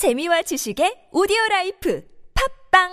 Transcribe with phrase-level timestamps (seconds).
[0.00, 2.02] 재미와 지식의 오디오 라이프
[2.72, 2.88] 팝빵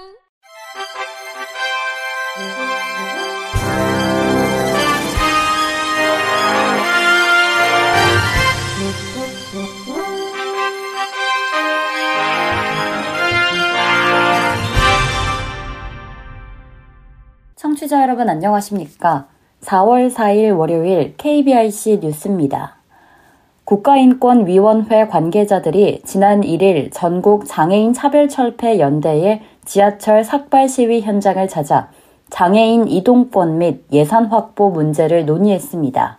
[17.55, 19.29] 청취자 여러분 안녕하십니까?
[19.61, 22.76] 4월 4일 월요일 KBRC 뉴스입니다.
[23.67, 31.89] 국가인권위원회 관계자들이 지난 1일 전국 장애인 차별철폐 연대의 지하철 삭발 시위 현장을 찾아
[32.29, 36.17] 장애인 이동권 및 예산 확보 문제를 논의했습니다.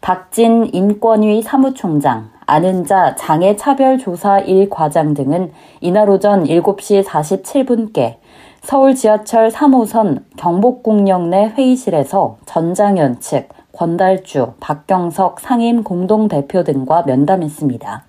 [0.00, 8.16] 박진 인권위 사무총장, 아는자 장애차별조사 1과장 등은 이날 오전 7시 47분께
[8.62, 18.04] 서울 지하철 3호선 경복궁역 내 회의실에서 전장현 측, 권달주, 박경석 상임 공동대표 등과 면담했습니다.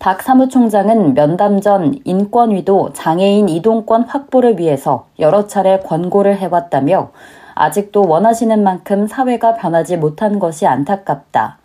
[0.00, 7.10] 박 사무총장은 면담 전 인권위도 장애인 이동권 확보를 위해서 여러 차례 권고를 해왔다며
[7.54, 11.58] 아직도 원하시는 만큼 사회가 변하지 못한 것이 안타깝다.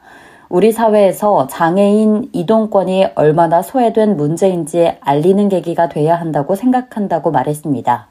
[0.50, 8.08] 우리 사회에서 장애인 이동권이 얼마나 소외된 문제인지 알리는 계기가 돼야 한다고 생각한다고 말했습니다.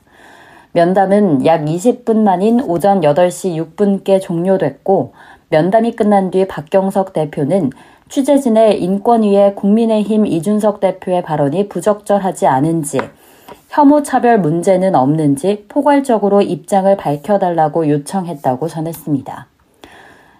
[0.75, 5.12] 면담은 약 20분 만인 오전 8시 6분께 종료됐고
[5.48, 7.70] 면담이 끝난 뒤 박경석 대표는
[8.08, 12.98] 취재진의 인권위의 국민의힘 이준석 대표의 발언이 부적절하지 않은지
[13.69, 19.47] 혐오 차별 문제는 없는지 포괄적으로 입장을 밝혀달라고 요청했다고 전했습니다.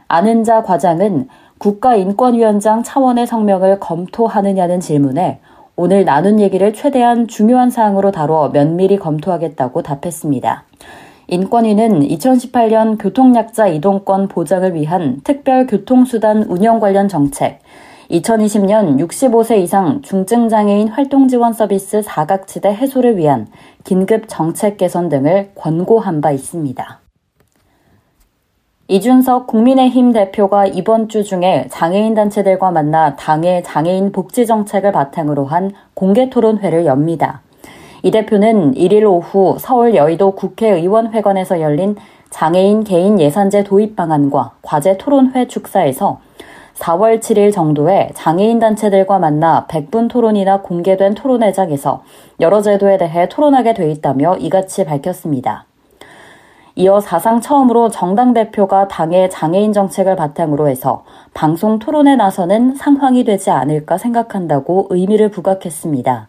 [0.09, 5.39] 아는자 과장은 국가인권위원장 차원의 성명을 검토하느냐는 질문에
[5.77, 10.63] 오늘 나눈 얘기를 최대한 중요한 사항으로 다뤄 면밀히 검토하겠다고 답했습니다.
[11.27, 17.59] 인권위는 2018년 교통약자 이동권 보장을 위한 특별 교통수단 운영 관련 정책,
[18.09, 23.49] 2020년 65세 이상 중증장애인 활동지원 서비스 사각지대 해소를 위한
[23.83, 27.04] 긴급 정책 개선 등을 권고한 바 있습니다.
[28.87, 35.73] 이준석 국민의힘 대표가 이번 주 중에 장애인 단체들과 만나 당의 장애인 복지 정책을 바탕으로 한
[35.95, 37.41] 공개 토론회를 엽니다.
[38.03, 41.97] 이 대표는 1일 오후 서울 여의도 국회의원회관에서 열린
[42.29, 46.21] 장애인 개인 예산제 도입 방안과 과제 토론회 축사에서
[46.75, 52.03] 4월 7일 정도에 장애인 단체들과 만나 100분 토론이나 공개된 토론회장에서
[52.41, 55.65] 여러 제도에 대해 토론하게 돼 있다며 이같이 밝혔습니다.
[56.77, 63.51] 이어 사상 처음으로 정당 대표가 당의 장애인 정책을 바탕으로 해서 방송 토론에 나서는 상황이 되지
[63.51, 66.27] 않을까 생각한다고 의미를 부각했습니다.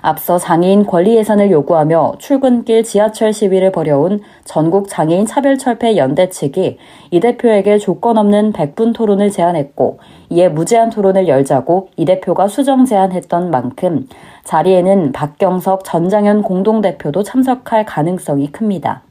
[0.00, 6.78] 앞서 장애인 권리 예산을 요구하며 출근길 지하철 시위를 벌여온 전국 장애인 차별철폐 연대 측이
[7.10, 9.98] 이 대표에게 조건 없는 100분 토론을 제안했고
[10.30, 14.08] 이에 무제한 토론을 열자고 이 대표가 수정 제안했던 만큼
[14.44, 19.02] 자리에는 박경석 전장현 공동대표도 참석할 가능성이 큽니다.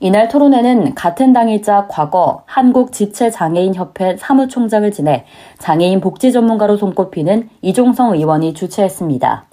[0.00, 5.24] 이날 토론회는 같은 당일자 과거 한국지체장애인협회 사무총장을 지내
[5.58, 9.46] 장애인 복지 전문가로 손꼽히는 이종성 의원이 주최했습니다.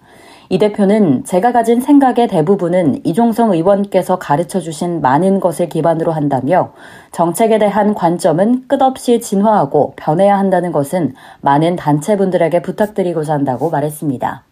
[0.50, 6.74] 이 대표는 제가 가진 생각의 대부분은 이종성 의원께서 가르쳐 주신 많은 것을 기반으로 한다며
[7.12, 14.44] 정책에 대한 관점은 끝없이 진화하고 변해야 한다는 것은 많은 단체분들에게 부탁드리고자 한다고 말했습니다.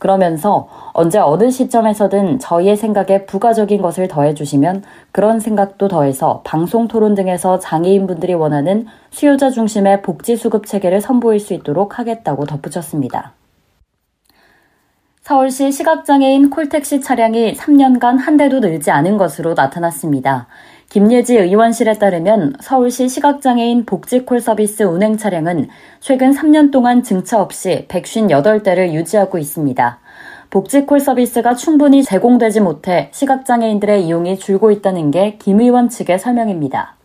[0.00, 7.58] 그러면서 언제 어느 시점에서든 저희의 생각에 부가적인 것을 더해주시면 그런 생각도 더해서 방송 토론 등에서
[7.58, 13.34] 장애인분들이 원하는 수요자 중심의 복지 수급 체계를 선보일 수 있도록 하겠다고 덧붙였습니다.
[15.20, 20.48] 서울시 시각장애인 콜택시 차량이 3년간 한 대도 늘지 않은 것으로 나타났습니다.
[20.90, 25.68] 김예지 의원실에 따르면 서울시 시각장애인 복지콜 서비스 운행 차량은
[26.00, 30.00] 최근 3년 동안 증차 없이 158대를 유지하고 있습니다.
[30.50, 36.96] 복지콜 서비스가 충분히 제공되지 못해 시각장애인들의 이용이 줄고 있다는 게 김 의원 측의 설명입니다.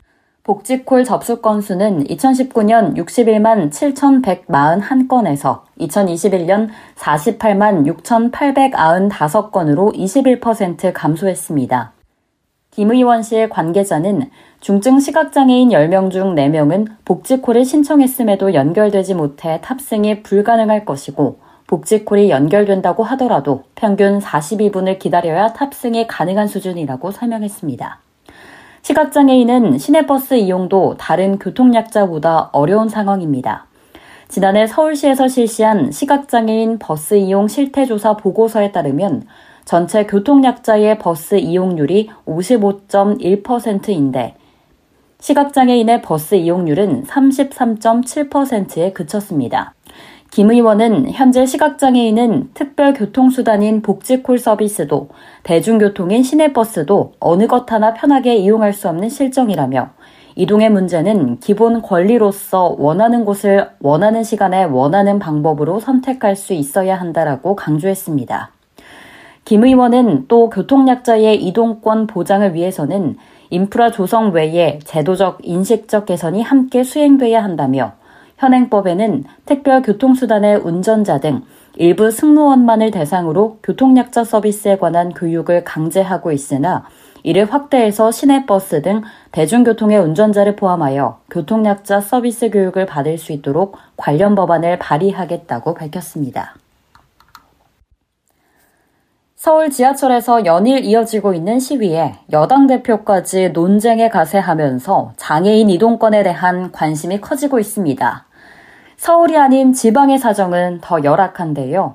[0.41, 11.94] 복지콜 접수 건수는 2019년 61만 7,141건에서 2021년 48만 6,895건으로 21% 감소했습니다.
[12.75, 14.29] 김 의원실 관계자는
[14.59, 23.63] 중증 시각장애인 10명 중 4명은 복지콜을 신청했음에도 연결되지 못해 탑승이 불가능할 것이고 복지콜이 연결된다고 하더라도
[23.75, 28.01] 평균 42분을 기다려야 탑승이 가능한 수준이라고 설명했습니다.
[28.81, 33.67] 시각장애인은 시내버스 이용도 다른 교통약자보다 어려운 상황입니다.
[34.27, 39.23] 지난해 서울시에서 실시한 시각장애인 버스 이용 실태조사 보고서에 따르면
[39.65, 44.35] 전체 교통약자의 버스 이용률이 55.1%인데
[45.19, 49.73] 시각장애인의 버스 이용률은 33.7%에 그쳤습니다.
[50.29, 55.09] 김 의원은 현재 시각장애인은 특별교통수단인 복지콜 서비스도
[55.43, 59.91] 대중교통인 시내버스도 어느 것 하나 편하게 이용할 수 없는 실정이라며
[60.35, 68.54] 이동의 문제는 기본 권리로서 원하는 곳을 원하는 시간에 원하는 방법으로 선택할 수 있어야 한다라고 강조했습니다.
[69.45, 73.15] 김 의원은 또 교통약자의 이동권 보장을 위해서는
[73.51, 77.93] 인프라 조성 외에 제도적, 인식적 개선이 함께 수행돼야 한다며
[78.37, 81.43] 현행법에는 특별 교통수단의 운전자 등
[81.75, 86.85] 일부 승무원만을 대상으로 교통약자 서비스에 관한 교육을 강제하고 있으나
[87.21, 94.79] 이를 확대해서 시내버스 등 대중교통의 운전자를 포함하여 교통약자 서비스 교육을 받을 수 있도록 관련 법안을
[94.79, 96.55] 발의하겠다고 밝혔습니다.
[99.45, 107.59] 서울 지하철에서 연일 이어지고 있는 시위에 여당 대표까지 논쟁에 가세하면서 장애인 이동권에 대한 관심이 커지고
[107.59, 108.25] 있습니다.
[108.97, 111.93] 서울이 아닌 지방의 사정은 더 열악한데요.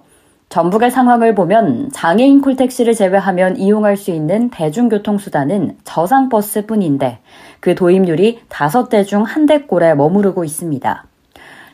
[0.49, 7.19] 전북의 상황을 보면 장애인 콜택시를 제외하면 이용할 수 있는 대중교통수단은 저상버스 뿐인데
[7.59, 11.10] 그 도입률이 5대 중한 대꼴에 머무르고 있습니다.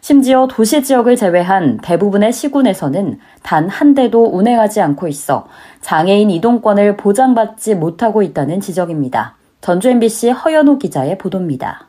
[0.01, 5.47] 심지어 도시 지역을 제외한 대부분의 시군에서는 단 한 대도 운행하지 않고 있어
[5.81, 9.35] 장애인 이동권을 보장받지 못하고 있다는 지적입니다.
[9.61, 11.89] 전주 MBC 허연호 기자의 보도입니다.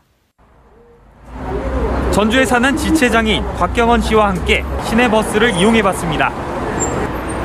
[2.12, 6.31] 전주에 사는 지체장애인 곽경원 씨와 함께 시내 버스를 이용해 봤습니다.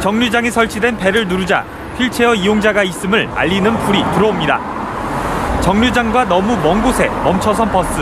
[0.00, 1.64] 정류장에 설치된 벨을 누르자
[1.98, 5.60] 휠체어 이용자가 있음을 알리는 불이 들어옵니다.
[5.60, 8.00] 정류장과 너무 먼 곳에 멈춰선 버스.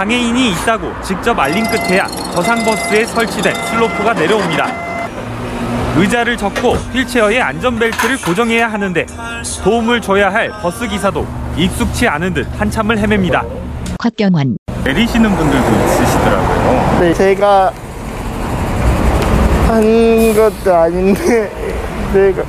[0.00, 4.66] 장애인이 있다고 직접 알린 끝에야 저상버스에 설치된 슬로프가 내려옵니다.
[5.94, 9.04] 의자를 접고 휠체어에 안전벨트를 고정해야 하는데
[9.62, 13.44] 도움을 줘야 할 버스 기사도 익숙치 않은 듯 한참을 헤맵니다.
[13.98, 17.00] 곽경원 내리시는 분들도 있으시더라고요.
[17.00, 17.70] 네, 제가
[19.66, 21.50] 한 것도 아닌데
[22.14, 22.42] 내가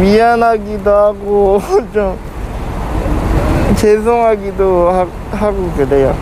[0.00, 1.62] 미안하기도 하고
[1.92, 2.31] 좀
[3.82, 4.90] 죄송하기도
[5.32, 6.16] 하, 고 그래요.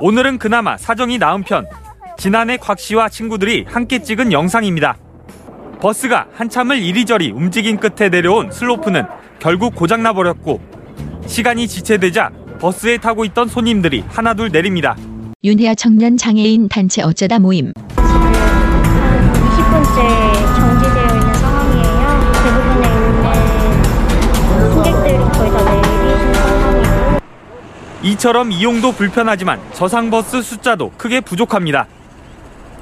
[0.00, 1.66] 오늘은 그나마 사정이 나은 편.
[2.16, 4.96] 지난해 곽 씨와 친구들이 함께 찍은 영상입니다.
[5.80, 9.02] 버스가 한참을 이리저리 움직인 끝에 내려온 슬로프는
[9.40, 10.60] 결국 고장나 버렸고
[11.26, 12.30] 시간이 지체되자
[12.60, 14.96] 버스에 타고 있던 손님들이 하나둘 내립니다.
[15.42, 17.72] 윤혜아 청년 장애인 단체 어쩌다 모임
[19.56, 20.25] 20분째
[28.06, 31.88] 이처럼 이용도 불편하지만 저상버스 숫자도 크게 부족합니다.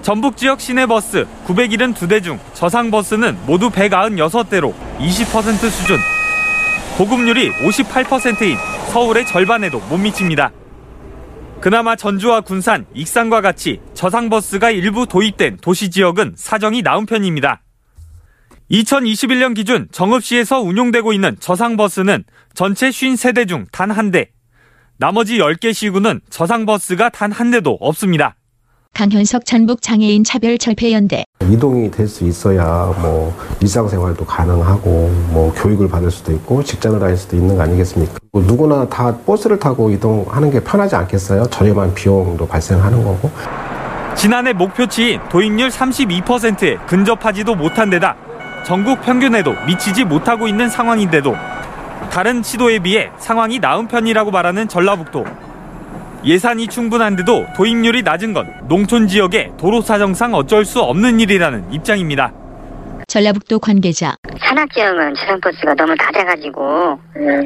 [0.02, 5.96] 전북 지역 시내버스 972대 중 저상버스는 모두 196대로 20% 수준.
[6.98, 8.58] 보급률이 58%인
[8.92, 10.52] 서울의 절반에도 못 미칩니다.
[11.62, 17.62] 그나마 전주와 군산, 익산과 같이 저상버스가 일부 도입된 도시 지역은 사정이 나은 편입니다.
[18.70, 24.33] 2021년 기준 정읍시에서 운용되고 있는 저상버스는 전체 53대 중 단 한 대,
[24.98, 28.36] 나머지 10개 시구는 저상버스가 단 한 대도 없습니다.
[28.94, 34.88] 강현석 전북 장애인 차별 철폐 연대 이동이 될 수 있어야 뭐 일상생활도 가능하고
[35.32, 38.14] 뭐 교육을 받을 수도 있고 직장을 다닐 수도 있는 거 아니겠습니까?
[38.30, 41.46] 뭐 누구나 다 버스를 타고 이동하는 게 편하지 않겠어요?
[41.46, 43.32] 저렴한 비용도 발생하는 거고.
[44.14, 48.14] 지난해 목표치인 도입률 32%에 근접하지도 못한 데다
[48.64, 51.34] 전국 평균에도 미치지 못하고 있는 상황인데도
[52.10, 55.24] 다른 시도에 비해 상황이 나은 편이라고 말하는 전라북도.
[56.24, 62.32] 예산이 충분한데도 도입률이 낮은 건 농촌 지역의 도로 사정상 어쩔 수 없는 일이라는 입장입니다.
[63.06, 66.98] 전라북도 관계자 산악 지역은 지상버스가 너무 낮아가지고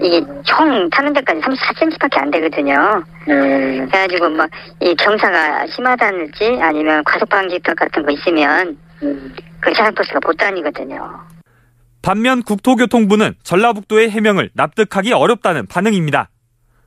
[0.02, 3.02] 이게 총 타는 데까지 34cm밖에 안 되거든요.
[3.24, 4.48] 그래가지고 막
[4.80, 11.18] 이 경사가 심하다든지 아니면 과속 방지턱 같은 거 있으면 그 지상버스가 못 다니거든요.
[12.02, 16.30] 반면 국토교통부는 전라북도의 해명을 납득하기 어렵다는 반응입니다.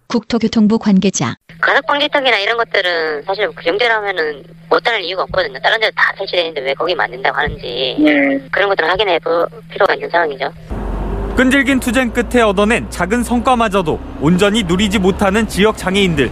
[0.07, 5.59] 국토교통부 관계자 가석 방지턱이나 이런 것들은 사실 그 정도라면은 못 다닐 이유가 없거든요.
[5.61, 7.95] 다른 데도 다 설치되어 있는데 왜 거기 만든다고 하는지
[8.51, 10.51] 그런 것들을 확인해 볼 필요가 있는 상황이죠.
[11.37, 16.29] 끈질긴 투쟁 끝에 얻어낸 작은 성과마저도 온전히 누리지 못하는 지역 장애인들.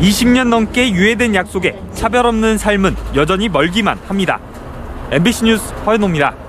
[0.00, 4.38] 20년 넘게 유예된 약속에 차별 없는 삶은 여전히 멀기만 합니다.
[5.10, 6.45] MBC 뉴스 허연호입니다.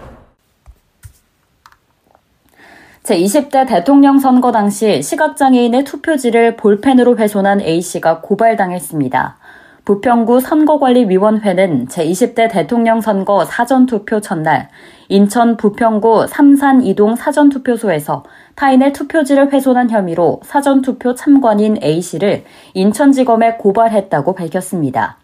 [3.07, 9.37] 제20대 대통령 선거 당시 시각장애인의 투표지를 볼펜으로 훼손한 A씨가 고발당했습니다.
[9.85, 14.67] 부평구 선거관리위원회는 제20대 대통령 선거 사전투표 첫날
[15.07, 25.15] 인천 부평구 삼산 이동 사전투표소에서 타인의 투표지를 훼손한 혐의로 사전투표 참관인 A씨를 인천지검에 고발했다고 밝혔습니다.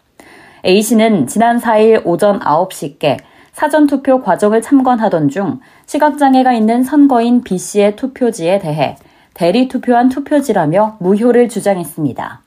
[0.64, 3.18] A씨는 지난 4일 오전 9시께
[3.54, 8.96] 사전투표 과정을 참관하던 중 시각장애가 있는 선거인 B씨의 투표지에 대해
[9.32, 12.42] 대리 투표한 투표지라며 무효를 주장했습니다.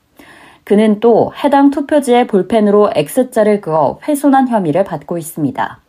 [0.64, 5.80] 그는 또 해당 투표지에 볼펜으로 X자를 그어 훼손한 혐의를 받고 있습니다.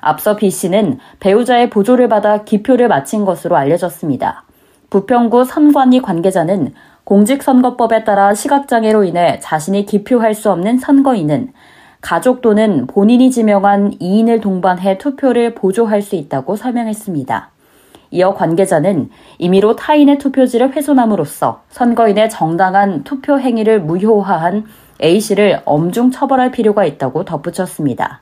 [0.00, 4.42] 앞서 B씨는 배우자의 보조를 받아 기표를 마친 것으로 알려졌습니다.
[4.90, 11.52] 부평구 선관위 관계자는 공직선거법에 따라 시각장애로 인해 자신이 기표할 수 없는 선거인은
[12.04, 17.48] 가족 또는 본인이 지명한 2인을 동반해 투표를 보조할 수 있다고 설명했습니다.
[18.10, 19.08] 이어 관계자는
[19.38, 24.66] 임의로 타인의 투표지를 훼손함으로써 선거인의 정당한 투표 행위를 무효화한
[25.02, 28.20] A씨를 엄중 처벌할 필요가 있다고 덧붙였습니다.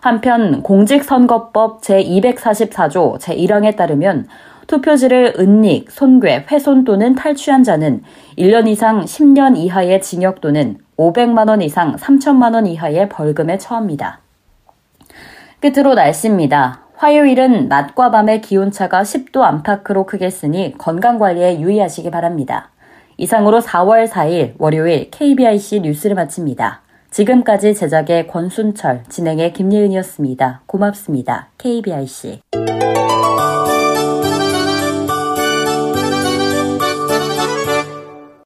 [0.00, 4.26] 한편 공직선거법 제244조 제1항에 따르면
[4.66, 8.02] 투표지를 은닉, 손괴, 훼손 또는 탈취한 자는
[8.36, 14.20] 1년 이상 10년 이하의 징역 또는 500만 원 이상 3천만 원 이하의 벌금에 처합니다.
[15.60, 16.80] 끝으로 날씨입니다.
[16.94, 22.70] 화요일은 낮과 밤의 기온차가 10도 안팎으로 크겠으니 건강관리에 유의하시기 바랍니다.
[23.16, 26.82] 이상으로 4월 4일 월요일 KBIC 뉴스를 마칩니다.
[27.10, 30.62] 지금까지 제작의 권순철, 진행의 김예은이었습니다.
[30.66, 31.48] 고맙습니다.
[31.58, 32.40] KBIC.